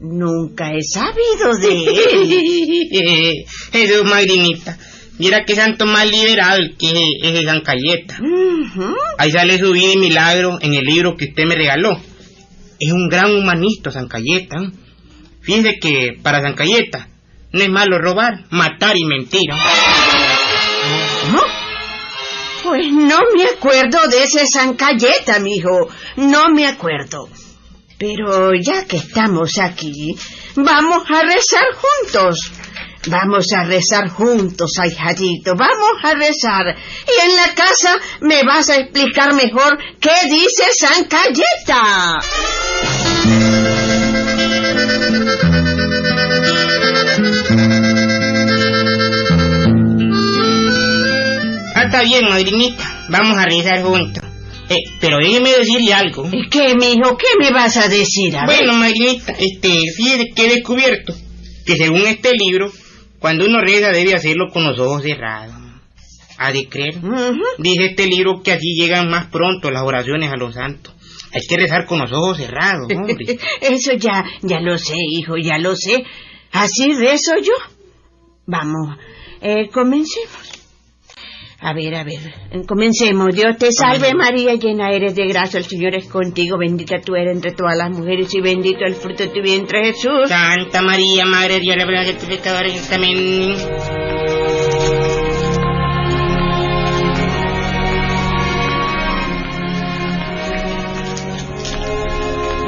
Nunca 0.00 0.70
he 0.72 0.82
sabido 0.82 1.56
de 1.60 1.84
él. 1.84 3.44
Jesús 3.72 4.04
Magrinita. 4.04 4.78
Mira 5.18 5.44
qué 5.44 5.56
santo 5.56 5.84
más 5.86 6.06
liberado 6.06 6.58
el 6.58 6.76
que 6.76 6.90
es 6.90 7.34
el 7.34 7.44
San 7.44 7.62
Cayeta. 7.62 8.20
Ahí 9.18 9.32
sale 9.32 9.58
su 9.58 9.72
vida 9.72 9.92
y 9.92 9.98
milagro 9.98 10.58
en 10.60 10.74
el 10.74 10.84
libro 10.84 11.16
que 11.16 11.24
usted 11.26 11.44
me 11.44 11.56
regaló. 11.56 12.00
Es 12.78 12.92
un 12.92 13.08
gran 13.08 13.34
humanista, 13.34 13.90
San 13.90 14.06
Cayeta. 14.06 14.56
Fíjese 15.40 15.78
que 15.80 16.16
para 16.22 16.40
San 16.40 16.54
Cayeta 16.54 17.08
no 17.52 17.62
es 17.62 17.68
malo 17.68 17.98
robar, 17.98 18.44
matar 18.50 18.96
y 18.96 19.04
mentir. 19.04 19.50
¿eh? 19.50 19.54
¿Cómo? 21.22 21.42
Pues 22.62 22.92
no 22.92 23.18
me 23.34 23.44
acuerdo 23.46 24.06
de 24.08 24.22
ese 24.22 24.46
San 24.46 24.74
Cayeta, 24.74 25.40
mijo. 25.40 25.88
No 26.16 26.50
me 26.50 26.66
acuerdo. 26.66 27.28
Pero 27.98 28.52
ya 28.54 28.84
que 28.84 28.96
estamos 28.96 29.58
aquí, 29.58 30.16
vamos 30.54 31.02
a 31.10 31.22
rezar 31.22 31.66
juntos. 31.74 32.52
Vamos 33.06 33.46
a 33.56 33.64
rezar 33.64 34.08
juntos, 34.08 34.72
ahijadito. 34.78 35.54
Vamos 35.56 35.98
a 36.02 36.14
rezar. 36.14 36.76
Y 37.06 37.28
en 37.28 37.36
la 37.36 37.54
casa 37.54 37.96
me 38.20 38.44
vas 38.44 38.68
a 38.70 38.76
explicar 38.76 39.34
mejor 39.34 39.78
qué 40.00 40.28
dice 40.28 40.64
San 40.78 41.04
Cayeta. 41.04 42.18
Ah, 51.74 51.82
está 51.84 52.02
bien, 52.02 52.28
madrinita. 52.28 52.84
Vamos 53.08 53.38
a 53.38 53.44
rezar 53.44 53.82
juntos. 53.82 54.27
Eh, 54.68 54.76
pero 55.00 55.18
déjeme 55.18 55.50
decirle 55.50 55.94
algo. 55.94 56.24
¿Qué, 56.50 56.74
mijo? 56.74 57.16
¿Qué 57.16 57.26
me 57.38 57.50
vas 57.50 57.76
a 57.76 57.88
decir? 57.88 58.36
A 58.36 58.46
ver. 58.46 58.58
Bueno, 58.58 58.74
madrinita, 58.74 59.32
este, 59.32 59.70
fíjese 59.96 60.30
que 60.34 60.46
he 60.46 60.54
descubierto 60.54 61.14
que 61.64 61.76
según 61.76 62.06
este 62.06 62.32
libro, 62.32 62.70
cuando 63.18 63.44
uno 63.44 63.60
reza 63.60 63.90
debe 63.90 64.14
hacerlo 64.14 64.48
con 64.52 64.64
los 64.64 64.78
ojos 64.78 65.02
cerrados. 65.02 65.54
¿Ha 66.38 66.52
de 66.52 66.68
creer? 66.68 66.96
Ujú. 66.98 67.42
Dice 67.58 67.86
este 67.86 68.06
libro 68.06 68.42
que 68.42 68.52
así 68.52 68.74
llegan 68.74 69.10
más 69.10 69.26
pronto 69.26 69.70
las 69.70 69.82
oraciones 69.82 70.30
a 70.32 70.36
los 70.36 70.54
santos. 70.54 70.94
Hay 71.32 71.42
que 71.46 71.56
rezar 71.56 71.84
con 71.84 71.98
los 71.98 72.12
ojos 72.12 72.38
cerrados, 72.38 72.88
hombre. 72.94 73.38
Eso 73.60 73.92
ya, 73.94 74.24
ya 74.42 74.60
lo 74.60 74.78
sé, 74.78 74.96
hijo, 74.96 75.36
ya 75.36 75.58
lo 75.58 75.74
sé. 75.76 76.04
Así 76.52 76.92
rezo 76.94 77.32
yo. 77.42 77.52
Vamos, 78.46 78.96
eh, 79.42 79.68
comencemos. 79.68 80.57
A 81.60 81.72
ver, 81.72 81.92
a 81.96 82.04
ver, 82.04 82.20
comencemos. 82.68 83.34
Dios 83.34 83.56
te 83.58 83.72
salve 83.72 84.14
María, 84.14 84.54
llena 84.54 84.90
eres 84.90 85.16
de 85.16 85.26
gracia, 85.26 85.58
el 85.58 85.64
Señor 85.64 85.96
es 85.96 86.06
contigo, 86.06 86.56
bendita 86.56 87.00
tú 87.00 87.16
eres 87.16 87.34
entre 87.34 87.52
todas 87.52 87.76
las 87.76 87.90
mujeres 87.90 88.32
y 88.32 88.40
bendito 88.40 88.84
el 88.86 88.94
fruto 88.94 89.24
de 89.24 89.30
tu 89.30 89.42
vientre 89.42 89.86
Jesús. 89.86 90.28
Santa 90.28 90.82
María, 90.82 91.26
Madre 91.26 91.54
de 91.54 91.60
Dios, 91.60 91.76
la 91.76 91.84
verdad 91.84 92.04
que 92.06 92.14
tu 92.14 92.26
pecadores 92.26 92.88
también. 92.88 93.56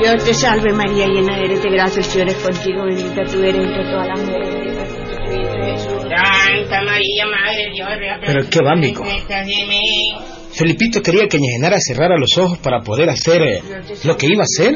Dios 0.01 0.25
te 0.25 0.35
salve 0.35 0.73
María, 0.73 1.07
llena 1.07 1.39
eres 1.39 1.63
de 1.63 1.71
gracia, 1.71 2.01
el 2.01 2.05
Señor 2.07 2.29
es 2.31 2.39
contigo, 2.39 2.85
bendita 2.87 3.23
tú 3.31 3.39
eres 3.39 3.65
entre 3.65 3.85
todas 3.85 4.09
las 4.09 4.21
mujeres, 4.21 4.51
bendito 4.51 4.81
el 4.81 4.87
fruto 4.89 5.11
de 5.11 5.17
tu 5.17 5.33
vientre 5.33 5.73
Jesús. 5.73 6.00
Santa 6.17 6.83
María, 6.83 7.27
Madre 7.27 7.65
de 7.67 7.73
Dios, 7.73 7.89
Pero 8.27 8.49
qué 8.51 8.59
va, 8.61 8.77
mico. 8.77 9.05
nuestras 9.05 9.47
enemigos. 9.47 10.25
Felipito 10.53 11.01
quería 11.03 11.29
que 11.29 11.39
Ñejenara 11.39 11.79
cerrara 11.81 12.17
los 12.19 12.37
ojos 12.39 12.59
para 12.59 12.81
poder 12.81 13.09
hacer 13.09 13.41
eh, 13.43 13.63
lo 14.05 14.17
que 14.17 14.27
iba 14.27 14.43
a 14.43 14.45
hacer. 14.45 14.75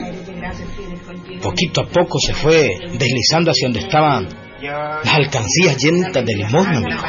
Poquito 1.43 1.83
a 1.83 1.87
poco 1.87 2.19
se 2.21 2.33
fue 2.33 2.71
deslizando 2.99 3.51
hacia 3.51 3.67
donde 3.69 3.81
estaban 3.81 4.29
las 4.63 5.15
alcancías 5.15 5.77
llenas 5.83 6.13
de 6.13 6.35
limosna, 6.35 6.79
amigo. 6.79 7.03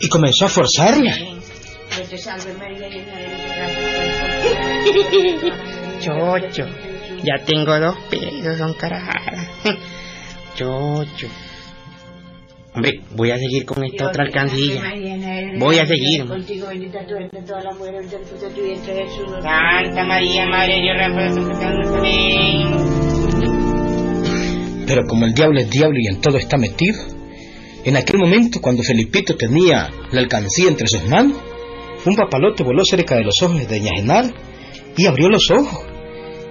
Y 0.00 0.08
comenzó 0.08 0.46
a 0.46 0.48
forzarla. 0.48 1.14
Chocho, 6.00 6.66
ya 7.22 7.44
tengo 7.44 7.78
dos 7.78 7.96
pesos, 8.10 8.58
son 8.58 8.74
carajadas. 8.74 9.48
Chocho. 10.54 11.28
Hombre, 12.74 13.02
voy 13.14 13.30
a 13.30 13.38
seguir 13.38 13.64
con 13.64 13.84
esta 13.84 14.08
otra 14.08 14.24
alcancilla. 14.24 14.82
Voy 15.58 15.78
a 15.78 15.86
seguir. 15.86 16.26
Contigo 16.26 16.66
bendita 16.66 17.06
tú 17.06 17.14
entre 17.14 17.42
todas 17.42 17.62
las 17.62 17.78
mujeres, 17.78 18.10
del 18.10 18.24
fruto 18.24 18.48
de 18.48 18.54
tu 18.54 18.62
vientre 18.62 18.94
Jesús. 18.94 19.30
Santa 19.30 20.04
María, 20.04 20.44
Madre 20.46 20.74
de 20.74 20.80
Dios. 20.80 20.96
Pero 24.88 25.02
como 25.08 25.24
el 25.26 25.34
diablo 25.34 25.60
es 25.60 25.70
diablo 25.70 25.96
y 26.00 26.08
en 26.08 26.20
todo 26.20 26.36
está 26.36 26.56
metido, 26.56 26.98
en 27.84 27.96
aquel 27.96 28.18
momento 28.18 28.60
cuando 28.60 28.82
Felipito 28.82 29.36
tenía 29.36 29.90
la 30.10 30.20
alcancía 30.20 30.68
entre 30.68 30.88
sus 30.88 31.04
manos, 31.04 31.36
un 32.04 32.16
papalote 32.16 32.64
voló 32.64 32.84
cerca 32.84 33.14
de 33.14 33.22
los 33.22 33.40
ojos 33.40 33.68
de 33.68 33.80
Ñajenal 33.80 34.34
y 34.96 35.06
abrió 35.06 35.28
los 35.28 35.48
ojos. 35.52 35.86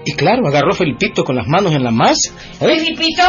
Y 0.06 0.14
claro, 0.14 0.48
agarró 0.48 0.72
a 0.72 0.76
Felipito 0.76 1.26
con 1.26 1.36
las 1.36 1.48
manos 1.48 1.74
en 1.74 1.84
la 1.84 1.92
masa. 1.92 2.32
¿eh? 2.62 2.80
Felipito, 2.80 3.24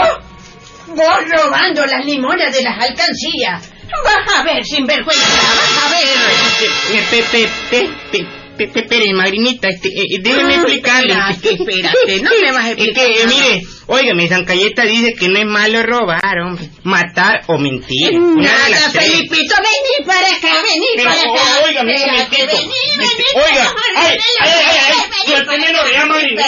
vos 0.88 1.18
robando 1.30 1.86
las 1.86 2.04
limonas 2.04 2.52
de 2.54 2.62
las 2.62 2.78
alcancías. 2.78 3.70
Vas 4.04 4.34
a 4.36 4.42
ver, 4.42 4.64
sinvergüenza, 4.64 5.24
vas 5.26 5.84
a 5.84 5.88
ver. 5.90 6.98
Eh, 6.98 7.04
pe- 7.10 7.24
pe- 7.30 8.26
pe- 8.56 8.66
pe- 8.66 8.72
pe- 8.72 8.82
pe- 8.82 8.94
Espere, 8.94 9.12
madrinita, 9.14 9.68
este, 9.68 9.88
eh, 9.88 10.04
eh, 10.14 10.18
déjeme 10.20 10.54
explicarle. 10.54 11.12
Espérate, 11.30 11.54
espérate, 11.54 12.20
no 12.22 12.30
me 12.40 12.52
vas 12.52 12.64
a 12.64 12.70
Es 12.70 12.76
explicar. 12.78 13.04
que, 13.06 13.20
eh, 13.20 13.24
nada. 13.26 13.34
mire, 13.34 13.62
óigame, 13.86 14.28
San 14.28 14.44
Cayeta 14.44 14.82
dice 14.84 15.14
que 15.18 15.28
no 15.28 15.38
es 15.38 15.46
malo 15.46 15.82
robar, 15.82 16.38
hombre, 16.46 16.68
matar 16.84 17.42
o 17.48 17.58
mentir. 17.58 18.12
Nada. 18.14 18.90
Felipito, 18.92 19.54
vení 19.56 20.06
para 20.06 20.28
acá, 20.28 20.62
vení 20.62 20.86
Pero, 20.96 21.10
para 21.10 21.20
acá. 21.22 21.66
óigame, 21.66 21.94
un 21.94 22.00
momentito. 22.10 22.44
Este, 22.44 23.24
oiga, 23.34 23.74
ay, 23.96 24.16
ay, 24.40 24.50
ay, 24.50 24.52
ay, 24.78 25.26
suélteme 25.26 25.58
vení, 25.66 25.72
la 25.72 25.82
oreja, 25.82 26.04
vergüenza. 26.06 26.44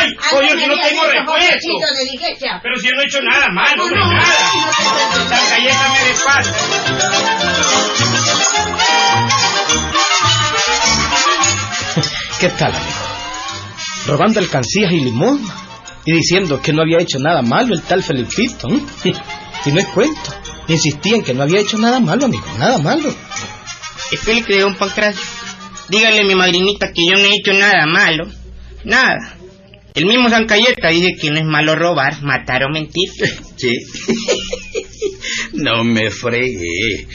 Ay, 0.00 0.08
coño, 0.30 0.48
si 0.58 0.66
no 0.66 0.74
tengo 0.78 1.04
repuesto. 1.04 1.68
diligencia. 2.04 2.60
Pero 2.62 2.76
si 2.78 2.86
yo 2.86 2.92
no 2.94 3.02
he 3.02 3.04
hecho 3.06 3.20
nada 3.22 3.46
malo, 3.52 3.86
No, 3.88 4.12
nada. 4.12 4.50
San 5.28 5.48
Cayeta 5.50 5.92
me 5.92 6.08
despasa. 6.08 6.52
¿Qué 12.42 12.48
tal, 12.48 12.74
amigo? 12.74 12.96
Robando 14.04 14.40
alcancías 14.40 14.90
y 14.90 14.98
limosna 14.98 15.54
y 16.04 16.12
diciendo 16.12 16.60
que 16.60 16.72
no 16.72 16.82
había 16.82 16.98
hecho 16.98 17.20
nada 17.20 17.40
malo 17.40 17.72
el 17.72 17.82
tal 17.82 18.02
Felipito. 18.02 18.66
¿eh? 18.68 18.82
Y 19.64 19.70
no 19.70 19.78
es 19.78 19.86
cuento. 19.86 20.34
Insistía 20.66 21.14
en 21.14 21.22
que 21.22 21.34
no 21.34 21.44
había 21.44 21.60
hecho 21.60 21.78
nada 21.78 22.00
malo, 22.00 22.24
amigo, 22.24 22.44
nada 22.58 22.78
malo. 22.78 23.14
Explíquele, 24.10 24.62
don 24.62 24.74
Pancracio. 24.74 25.22
Dígale 25.88 26.18
a 26.18 26.24
mi 26.24 26.34
madrinita 26.34 26.92
que 26.92 27.06
yo 27.06 27.12
no 27.12 27.28
he 27.28 27.36
hecho 27.36 27.52
nada 27.52 27.86
malo. 27.86 28.24
Nada. 28.82 29.36
El 29.94 30.06
mismo 30.06 30.28
San 30.28 30.46
Cayeta 30.46 30.88
dice 30.88 31.14
que 31.14 31.30
no 31.30 31.38
es 31.38 31.44
malo 31.44 31.76
robar, 31.76 32.24
matar 32.24 32.64
o 32.64 32.70
mentir. 32.70 33.08
Sí. 33.56 33.78
no 35.52 35.84
me 35.84 36.10
fregué. 36.10 37.06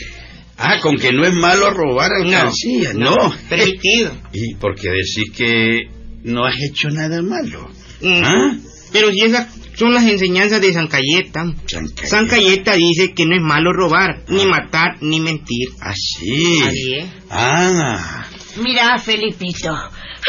Ah, 0.58 0.80
con 0.82 0.98
que 0.98 1.12
no 1.12 1.24
es 1.24 1.34
malo 1.34 1.70
robar 1.70 2.12
alcancía, 2.12 2.94
no. 2.94 3.16
Permitido. 3.48 4.12
¿Y 4.34 4.56
por 4.56 4.76
qué 4.76 4.90
decís 4.90 5.32
que 5.36 5.82
no 6.24 6.46
has 6.46 6.56
hecho 6.60 6.90
nada 6.90 7.22
malo? 7.22 7.70
Mm. 8.02 8.24
¿Ah? 8.24 8.58
Pero 8.92 9.12
si 9.12 9.22
esas 9.22 9.48
son 9.78 9.94
las 9.94 10.06
enseñanzas 10.06 10.60
de 10.60 10.74
San 10.74 10.88
Cayeta. 10.88 11.46
San 11.68 11.88
Cayeta. 11.88 12.08
San 12.08 12.28
Cayeta 12.28 12.74
dice 12.74 13.14
que 13.14 13.26
no 13.28 13.36
es 13.36 13.42
malo 13.42 13.72
robar, 13.72 14.24
ni 14.28 14.46
matar, 14.48 14.98
ni 15.02 15.20
mentir. 15.20 15.70
Así. 15.80 16.64
Así 16.64 16.96
es. 16.96 17.06
Ah. 17.30 18.26
Mira, 18.56 18.98
Felipito, 18.98 19.72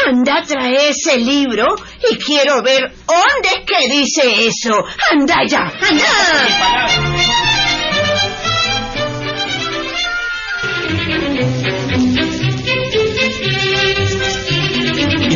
anda, 0.05 0.43
trae 0.47 0.89
ese 0.89 1.17
libro 1.17 1.65
y 2.11 2.15
quiero 2.17 2.61
ver 2.61 2.93
dónde 3.07 3.49
es 3.49 3.65
que 3.65 3.89
dice 3.91 4.47
eso. 4.47 4.85
Anda 5.11 5.37
ya, 5.47 5.61
anda. 5.61 7.18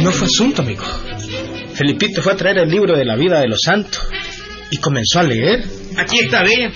No 0.03 0.11
fue 0.11 0.27
asunto, 0.27 0.61
amigo. 0.61 0.83
Felipito 1.73 2.21
fue 2.21 2.33
a 2.33 2.35
traer 2.35 2.59
el 2.59 2.69
libro 2.69 2.95
de 2.95 3.05
la 3.05 3.15
vida 3.15 3.39
de 3.39 3.47
los 3.47 3.61
santos 3.61 4.05
y 4.69 4.77
comenzó 4.77 5.19
a 5.19 5.23
leer. 5.23 5.63
Aquí 5.97 6.19
está, 6.19 6.43
ve. 6.43 6.71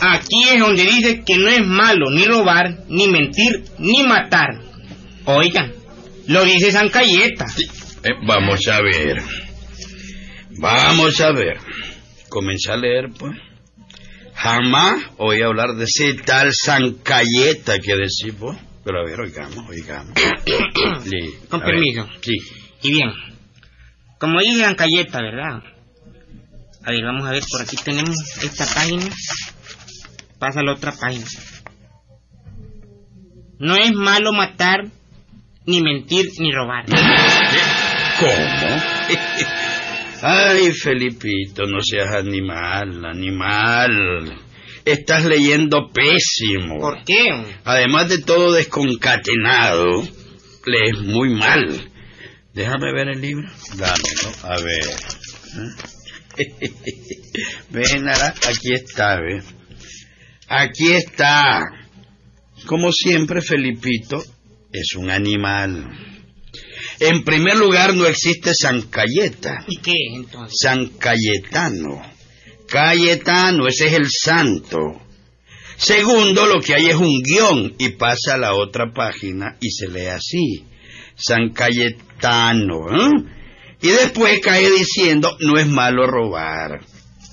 Aquí 0.00 0.48
es 0.54 0.60
donde 0.60 0.84
dice 0.84 1.22
que 1.24 1.36
no 1.36 1.48
es 1.48 1.64
malo 1.66 2.10
ni 2.10 2.24
robar, 2.24 2.84
ni 2.88 3.08
mentir, 3.08 3.64
ni 3.78 4.02
matar. 4.04 4.60
Oigan, 5.24 5.72
lo 6.26 6.44
dice 6.44 6.72
San 6.72 6.88
Cayeta. 6.88 7.46
Eh, 8.04 8.10
vamos 8.26 8.66
a 8.68 8.80
ver. 8.80 9.22
Vamos 10.58 11.20
a 11.20 11.32
ver. 11.32 11.58
Comencé 12.28 12.72
a 12.72 12.76
leer, 12.76 13.10
pues. 13.18 13.36
Jamás 14.34 15.02
oí 15.16 15.42
hablar 15.42 15.74
de 15.74 15.84
ese 15.84 16.14
tal 16.14 16.50
San 16.52 16.94
Cayeta 17.02 17.80
que 17.80 17.96
decís 17.96 18.38
vos. 18.38 18.56
Pero 18.88 19.00
a 19.00 19.04
ver, 19.04 19.20
oigamos, 19.20 19.68
oigamos. 19.68 20.14
Con 21.50 21.60
ver. 21.60 21.68
permiso. 21.68 22.08
Sí. 22.22 22.32
Y 22.80 22.92
bien, 22.92 23.10
como 24.18 24.40
dice 24.40 24.62
San 24.62 24.76
Cayeta, 24.76 25.20
¿verdad? 25.20 25.62
A 26.84 26.90
ver, 26.90 27.04
vamos 27.04 27.28
a 27.28 27.32
ver, 27.32 27.42
por 27.52 27.60
aquí 27.60 27.76
tenemos 27.84 28.16
esta 28.42 28.64
página. 28.64 29.04
Pasa 30.38 30.60
a 30.60 30.62
la 30.62 30.72
otra 30.72 30.92
página. 30.92 31.26
No 33.58 33.76
es 33.76 33.92
malo 33.92 34.32
matar, 34.32 34.86
ni 35.66 35.82
mentir, 35.82 36.30
ni 36.38 36.50
robar. 36.50 36.86
¿Cómo? 36.86 38.82
Ay, 40.22 40.72
Felipito, 40.72 41.66
no 41.66 41.82
seas 41.82 42.14
animal, 42.14 43.04
animal. 43.04 44.47
Estás 44.84 45.24
leyendo 45.24 45.90
pésimo. 45.92 46.78
¿Por 46.78 47.04
qué? 47.04 47.44
Además 47.64 48.08
de 48.08 48.18
todo 48.18 48.52
desconcatenado, 48.52 50.02
lees 50.66 50.98
muy 50.98 51.30
mal. 51.30 51.90
Déjame 52.54 52.92
ver 52.92 53.08
el 53.08 53.20
libro. 53.20 53.48
Dámelo, 53.76 54.32
a 54.42 54.60
ver. 54.60 54.84
¿Eh? 56.38 56.72
Ven, 57.70 58.04
Nara, 58.04 58.34
aquí 58.48 58.72
está, 58.72 59.16
ve. 59.20 59.42
Aquí 60.48 60.92
está. 60.92 61.62
Como 62.66 62.92
siempre, 62.92 63.42
Felipito 63.42 64.22
es 64.72 64.94
un 64.96 65.10
animal. 65.10 65.88
En 67.00 67.22
primer 67.24 67.56
lugar, 67.56 67.94
no 67.94 68.06
existe 68.06 68.52
San 68.54 68.82
Cayeta. 68.82 69.64
¿Y 69.68 69.76
qué 69.78 69.92
es 69.92 70.16
entonces? 70.16 70.58
San 70.60 70.88
Cayetano. 70.98 72.02
Cayetano, 72.68 73.66
ese 73.66 73.86
es 73.86 73.92
el 73.94 74.08
santo. 74.10 75.00
Segundo, 75.76 76.46
lo 76.46 76.60
que 76.60 76.74
hay 76.74 76.86
es 76.86 76.96
un 76.96 77.22
guion 77.22 77.74
y 77.78 77.90
pasa 77.90 78.34
a 78.34 78.38
la 78.38 78.54
otra 78.54 78.92
página 78.92 79.56
y 79.60 79.70
se 79.70 79.88
lee 79.88 80.06
así. 80.06 80.64
San 81.16 81.52
Cayetano. 81.52 82.90
¿eh? 82.90 83.24
Y 83.80 83.88
después 83.88 84.40
cae 84.40 84.70
diciendo, 84.70 85.36
no 85.40 85.58
es 85.58 85.66
malo 85.66 86.06
robar. 86.06 86.80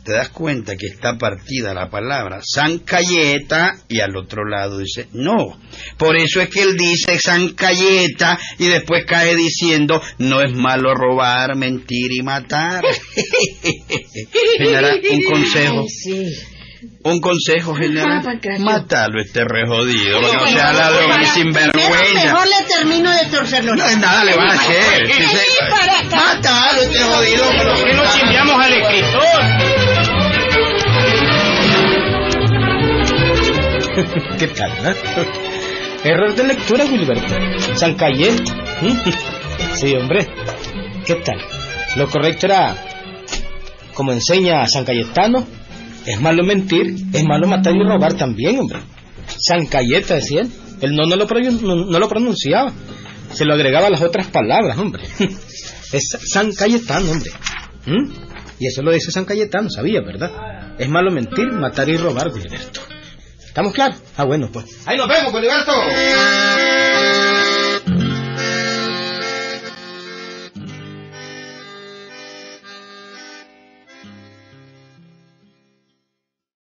Te 0.05 0.11
das 0.11 0.29
cuenta 0.29 0.75
que 0.75 0.85
está 0.85 1.17
partida 1.17 1.73
la 1.73 1.89
palabra 1.89 2.39
San 2.43 2.77
Cayeta 2.77 3.73
y 3.89 4.01
al 4.01 4.15
otro 4.15 4.45
lado 4.45 4.77
dice 4.77 5.07
no. 5.13 5.59
Por 5.97 6.15
eso 6.15 6.41
es 6.41 6.49
que 6.49 6.61
él 6.61 6.77
dice 6.77 7.19
San 7.19 7.53
Cayeta 7.55 8.37
y 8.59 8.67
después 8.67 9.03
cae 9.07 9.35
diciendo 9.35 9.99
no 10.19 10.41
es 10.41 10.53
malo 10.53 10.93
robar, 10.93 11.55
mentir 11.55 12.11
y 12.11 12.21
matar. 12.21 12.83
General, 14.57 15.01
un 15.11 15.23
consejo. 15.23 15.81
Ay, 15.81 15.89
sí. 15.89 16.25
Un 17.03 17.19
consejo, 17.19 17.73
general. 17.75 18.21
Ah. 18.23 18.59
Mátalo, 18.59 19.21
este 19.21 19.43
re 19.43 19.67
jodido, 19.67 20.21
no 20.21 20.47
sea 20.47 20.71
ladrón 20.73 21.21
y 21.21 21.25
sinvergüenza. 21.25 22.25
Mejor 22.25 22.47
le 22.47 22.75
termino 22.75 23.11
de 23.11 23.25
torcer 23.25 23.63
los 23.63 23.75
No 23.75 23.85
es 23.87 23.97
nada 23.97 24.23
le 24.23 24.35
va 24.35 24.51
a 24.51 24.53
hacer. 24.53 25.07
Mátalo, 26.11 26.81
este 26.81 26.99
jodido. 26.99 27.43
pero- 27.57 27.73
¿Por 27.73 27.85
qué 27.85 27.93
no 28.45 28.59
al 28.59 28.73
escritor? 28.73 29.74
¿Qué 34.39 34.47
tal, 34.47 34.71
eh? 34.71 34.95
Error 36.03 36.35
de 36.35 36.43
lectura, 36.43 36.85
Wilberto. 36.85 37.33
San 37.75 37.95
Cayeta. 37.95 38.53
Sí, 39.75 39.93
hombre. 39.93 40.25
¿Qué 41.05 41.15
tal? 41.15 41.37
Lo 41.97 42.09
correcto 42.09 42.45
era, 42.45 42.77
como 43.93 44.13
enseña 44.13 44.65
San 44.67 44.85
Cayetano, 44.85 45.45
es 46.05 46.21
malo 46.21 46.45
mentir, 46.45 46.95
es 47.11 47.23
malo 47.25 47.47
matar 47.47 47.75
y 47.75 47.83
robar 47.85 48.13
también, 48.13 48.59
hombre. 48.59 48.79
San 49.37 49.65
Cayeta, 49.65 50.15
decía 50.15 50.41
él. 50.41 50.51
Él 50.79 50.95
no, 50.95 51.05
no, 51.05 51.17
lo, 51.17 51.27
pronunciaba. 52.07 52.71
Se 53.33 53.43
lo 53.43 53.53
agregaba 53.53 53.87
a 53.87 53.89
las 53.89 54.01
otras 54.01 54.27
palabras, 54.27 54.77
hombre. 54.77 55.03
Es 55.91 56.17
San 56.25 56.53
Cayetano, 56.53 57.11
hombre. 57.11 57.31
¿Mm? 57.85 58.11
Y 58.59 58.67
eso 58.67 58.81
lo 58.81 58.91
dice 58.91 59.11
San 59.11 59.25
Cayetano, 59.25 59.69
sabía, 59.69 60.01
¿verdad? 60.01 60.75
Es 60.77 60.89
malo 60.89 61.11
mentir, 61.11 61.51
matar 61.51 61.89
y 61.89 61.97
robar, 61.97 62.27
Wilberto. 62.33 62.94
¿Estamos 63.55 63.71
claros? 63.71 63.95
Ah, 64.17 64.25
bueno, 64.25 64.49
pues. 64.51 64.65
Ahí 64.85 64.97
nos 64.97 65.07
vemos, 65.07 65.31
pues, 65.31 65.45
Coliberto. 65.45 65.71